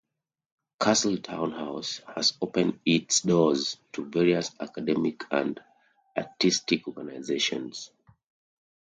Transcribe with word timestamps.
Castletown 0.81 1.51
House 1.51 2.01
has 2.15 2.35
opened 2.41 2.79
its 2.83 3.19
doors 3.21 3.77
to 3.93 4.03
various 4.09 4.49
academic 4.59 5.25
and 5.29 5.59
artistic 6.17 6.87
organisations. 6.87 7.91